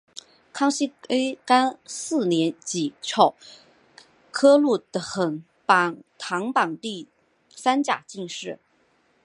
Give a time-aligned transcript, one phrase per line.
[0.51, 3.35] 康熙廿四年乙丑
[4.31, 5.45] 科陆肯
[6.17, 7.07] 堂榜第
[7.53, 8.57] 三甲进士。